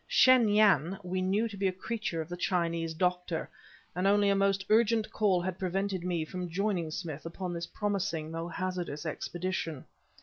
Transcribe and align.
Shen 0.07 0.47
Yan 0.49 0.97
we 1.03 1.21
knew 1.21 1.47
to 1.47 1.55
be 1.55 1.67
a 1.67 1.71
creature 1.71 2.21
of 2.21 2.27
the 2.27 2.35
Chinese 2.35 2.95
doctor, 2.95 3.47
and 3.95 4.07
only 4.07 4.29
a 4.31 4.35
most 4.35 4.65
urgent 4.67 5.11
call 5.11 5.43
had 5.43 5.59
prevented 5.59 6.03
me 6.03 6.25
from 6.25 6.49
joining 6.49 6.89
Smith 6.89 7.23
upon 7.23 7.53
this 7.53 7.67
promising, 7.67 8.31
though 8.31 8.47
hazardous 8.47 9.05
expedition. 9.05 9.85